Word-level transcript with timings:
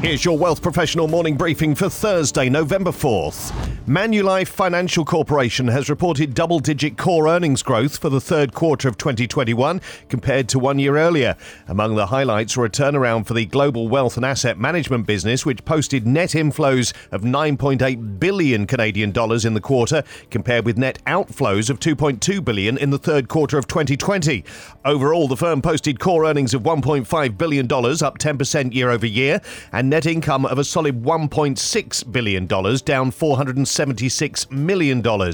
Here's 0.00 0.24
your 0.24 0.38
Wealth 0.38 0.62
Professional 0.62 1.08
morning 1.08 1.36
briefing 1.36 1.74
for 1.74 1.88
Thursday, 1.88 2.48
November 2.48 2.92
4th. 2.92 3.50
Manulife 3.88 4.46
Financial 4.46 5.04
Corporation 5.04 5.66
has 5.66 5.90
reported 5.90 6.34
double 6.34 6.60
digit 6.60 6.96
core 6.96 7.26
earnings 7.26 7.64
growth 7.64 7.96
for 7.96 8.08
the 8.08 8.20
third 8.20 8.54
quarter 8.54 8.86
of 8.86 8.96
2021 8.96 9.80
compared 10.08 10.48
to 10.50 10.58
one 10.60 10.78
year 10.78 10.98
earlier. 10.98 11.36
Among 11.66 11.96
the 11.96 12.06
highlights 12.06 12.56
were 12.56 12.66
a 12.66 12.70
turnaround 12.70 13.26
for 13.26 13.34
the 13.34 13.46
global 13.46 13.88
wealth 13.88 14.16
and 14.16 14.24
asset 14.24 14.56
management 14.56 15.06
business, 15.06 15.44
which 15.44 15.64
posted 15.64 16.06
net 16.06 16.30
inflows 16.30 16.92
of 17.10 17.22
9.8 17.22 18.20
billion 18.20 18.66
Canadian 18.68 19.10
dollars 19.10 19.44
in 19.44 19.54
the 19.54 19.60
quarter, 19.60 20.04
compared 20.30 20.64
with 20.64 20.78
net 20.78 21.02
outflows 21.06 21.70
of 21.70 21.80
2.2 21.80 22.44
billion 22.44 22.78
in 22.78 22.90
the 22.90 22.98
third 22.98 23.26
quarter 23.28 23.58
of 23.58 23.66
2020. 23.66 24.44
Overall, 24.84 25.26
the 25.26 25.36
firm 25.36 25.60
posted 25.60 25.98
core 25.98 26.26
earnings 26.26 26.54
of 26.54 26.62
1.5 26.62 27.38
billion 27.38 27.66
dollars, 27.66 28.02
up 28.02 28.18
10% 28.18 28.74
year 28.74 28.90
over 28.90 29.06
year, 29.06 29.40
and 29.72 29.87
net 29.88 30.06
income 30.06 30.44
of 30.46 30.58
a 30.58 30.64
solid 30.64 31.02
$1.6 31.02 32.12
billion, 32.12 32.46
down 32.46 33.10
$476 33.10 34.50
million. 34.50 35.32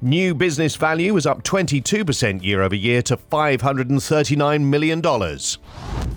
New 0.00 0.34
business 0.34 0.76
value 0.76 1.14
was 1.14 1.26
up 1.26 1.42
22% 1.42 2.42
year 2.42 2.62
over 2.62 2.74
year 2.74 3.02
to 3.02 3.16
$539 3.16 4.62
million. 4.62 5.02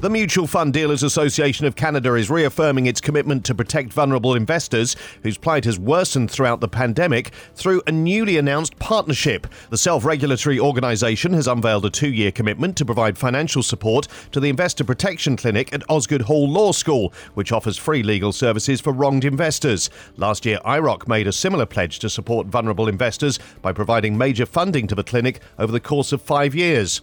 The 0.01 0.09
Mutual 0.09 0.47
Fund 0.47 0.73
Dealers 0.73 1.03
Association 1.03 1.67
of 1.67 1.75
Canada 1.75 2.15
is 2.15 2.31
reaffirming 2.31 2.87
its 2.87 2.99
commitment 2.99 3.45
to 3.45 3.53
protect 3.53 3.93
vulnerable 3.93 4.33
investors 4.33 4.95
whose 5.21 5.37
plight 5.37 5.63
has 5.65 5.77
worsened 5.77 6.31
throughout 6.31 6.59
the 6.59 6.67
pandemic 6.67 7.29
through 7.53 7.83
a 7.85 7.91
newly 7.91 8.39
announced 8.39 8.79
partnership. 8.79 9.45
The 9.69 9.77
self 9.77 10.03
regulatory 10.03 10.59
organisation 10.59 11.33
has 11.33 11.47
unveiled 11.47 11.85
a 11.85 11.91
two 11.91 12.11
year 12.11 12.31
commitment 12.31 12.77
to 12.77 12.85
provide 12.85 13.15
financial 13.15 13.61
support 13.61 14.07
to 14.31 14.39
the 14.39 14.49
Investor 14.49 14.83
Protection 14.83 15.37
Clinic 15.37 15.71
at 15.71 15.87
Osgoode 15.87 16.23
Hall 16.23 16.49
Law 16.49 16.71
School, 16.71 17.13
which 17.35 17.51
offers 17.51 17.77
free 17.77 18.01
legal 18.01 18.31
services 18.31 18.81
for 18.81 18.93
wronged 18.93 19.23
investors. 19.23 19.91
Last 20.17 20.47
year, 20.47 20.57
IIROC 20.65 21.07
made 21.07 21.27
a 21.27 21.31
similar 21.31 21.67
pledge 21.67 21.99
to 21.99 22.09
support 22.09 22.48
vulnerable 22.48 22.87
investors 22.87 23.37
by 23.61 23.71
providing 23.71 24.17
major 24.17 24.48
funding 24.48 24.87
to 24.87 24.95
the 24.95 25.04
clinic 25.04 25.41
over 25.59 25.71
the 25.71 25.79
course 25.79 26.11
of 26.11 26.23
five 26.23 26.55
years. 26.55 27.01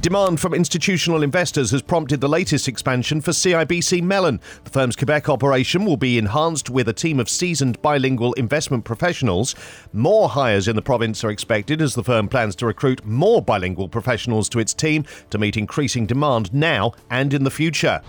Demand 0.00 0.38
from 0.38 0.54
institutional 0.54 1.24
investors 1.24 1.72
has 1.72 1.82
prompted 1.82 2.20
the 2.20 2.28
latest 2.28 2.68
expansion 2.68 3.20
for 3.20 3.32
CIBC 3.32 4.00
Mellon. 4.00 4.40
The 4.62 4.70
firm's 4.70 4.94
Quebec 4.94 5.28
operation 5.28 5.84
will 5.84 5.96
be 5.96 6.18
enhanced 6.18 6.70
with 6.70 6.88
a 6.88 6.92
team 6.92 7.18
of 7.18 7.28
seasoned 7.28 7.82
bilingual 7.82 8.32
investment 8.34 8.84
professionals. 8.84 9.56
More 9.92 10.28
hires 10.28 10.68
in 10.68 10.76
the 10.76 10.82
province 10.82 11.24
are 11.24 11.30
expected 11.30 11.82
as 11.82 11.96
the 11.96 12.04
firm 12.04 12.28
plans 12.28 12.54
to 12.56 12.66
recruit 12.66 13.04
more 13.04 13.42
bilingual 13.42 13.88
professionals 13.88 14.48
to 14.50 14.60
its 14.60 14.72
team 14.72 15.04
to 15.30 15.38
meet 15.38 15.56
increasing 15.56 16.06
demand 16.06 16.54
now 16.54 16.92
and 17.10 17.34
in 17.34 17.42
the 17.42 17.50
future. 17.50 18.00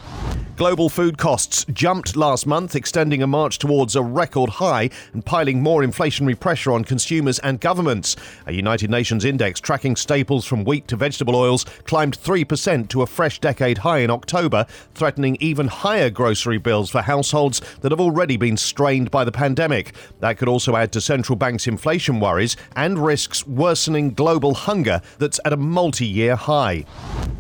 Global 0.58 0.90
food 0.90 1.18
costs 1.18 1.66
jumped 1.72 2.18
last 2.18 2.46
month, 2.46 2.76
extending 2.76 3.24
a 3.24 3.28
march 3.28 3.60
towards 3.60 3.96
a 3.96 4.04
record 4.04 4.50
high 4.50 4.90
and 5.14 5.26
piling 5.26 5.64
more 5.64 5.82
inflationary 5.82 6.38
pressure 6.38 6.74
on 6.74 6.84
consumers 6.84 7.40
and 7.40 7.62
governments. 7.62 8.18
A 8.46 8.52
United 8.52 8.90
Nations 8.92 9.24
index 9.24 9.62
tracking 9.62 9.96
staples 9.96 10.46
from 10.46 10.66
wheat 10.66 10.86
to 10.90 10.98
vegetable 10.98 11.36
oils 11.36 11.66
climbed 11.90 12.22
3% 12.22 12.88
to 12.88 13.02
a 13.02 13.08
fresh 13.08 13.40
decade 13.40 13.80
high 13.80 13.98
in 13.98 14.12
October, 14.12 14.68
threatening 14.94 15.36
even 15.40 15.68
higher 15.68 16.12
grocery 16.12 16.60
bills 16.60 16.92
for 16.92 17.02
households 17.02 17.62
that 17.82 17.92
have 17.92 18.00
already 18.00 18.38
been 18.38 18.56
strained 18.56 19.10
by 19.10 19.24
the 19.24 19.32
pandemic. 19.32 19.96
That 20.20 20.38
could 20.38 20.48
also 20.48 20.76
add 20.76 20.92
to 20.92 21.02
central 21.02 21.36
banks' 21.36 21.66
inflation 21.66 22.20
worries 22.20 22.56
and 22.76 23.04
risks 23.04 23.48
worsening 23.48 24.12
global 24.12 24.54
hunger 24.54 25.02
that's 25.18 25.40
at 25.46 25.52
a 25.52 25.58
multi 25.58 26.06
year 26.06 26.36
high. 26.36 26.86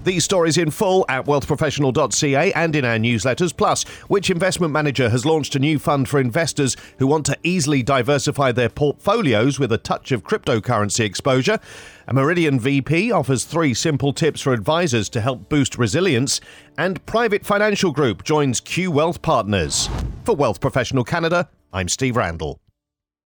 These 0.03 0.23
stories 0.23 0.57
in 0.57 0.71
full 0.71 1.05
at 1.09 1.25
wealthprofessional.ca 1.25 2.51
and 2.53 2.75
in 2.75 2.85
our 2.85 2.97
newsletters. 2.97 3.55
Plus, 3.55 3.83
which 4.07 4.31
investment 4.31 4.73
manager 4.73 5.09
has 5.09 5.27
launched 5.27 5.55
a 5.55 5.59
new 5.59 5.77
fund 5.77 6.09
for 6.09 6.19
investors 6.19 6.75
who 6.97 7.05
want 7.05 7.27
to 7.27 7.37
easily 7.43 7.83
diversify 7.83 8.51
their 8.51 8.69
portfolios 8.69 9.59
with 9.59 9.71
a 9.71 9.77
touch 9.77 10.11
of 10.11 10.23
cryptocurrency 10.23 11.01
exposure? 11.01 11.59
A 12.07 12.13
Meridian 12.13 12.59
VP 12.59 13.11
offers 13.11 13.43
three 13.43 13.75
simple 13.75 14.13
tips 14.29 14.41
for 14.41 14.53
advisors 14.53 15.09
to 15.09 15.21
help 15.21 15.49
boost 15.49 15.75
resilience. 15.75 16.39
And 16.77 17.03
Private 17.07 17.43
Financial 17.43 17.91
Group 17.91 18.23
joins 18.23 18.59
Q 18.59 18.91
Wealth 18.91 19.23
Partners. 19.23 19.89
For 20.23 20.35
Wealth 20.35 20.61
Professional 20.61 21.03
Canada, 21.03 21.49
I'm 21.73 21.89
Steve 21.89 22.15
Randall. 22.15 22.59